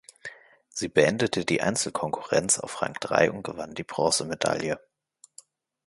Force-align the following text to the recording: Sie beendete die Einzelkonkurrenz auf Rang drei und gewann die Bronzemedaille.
Sie 0.69 0.87
beendete 0.87 1.45
die 1.45 1.61
Einzelkonkurrenz 1.61 2.57
auf 2.57 2.81
Rang 2.81 2.95
drei 2.99 3.29
und 3.31 3.43
gewann 3.43 3.75
die 3.75 3.83
Bronzemedaille. 3.83 4.79